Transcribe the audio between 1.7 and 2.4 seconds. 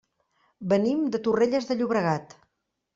de Llobregat.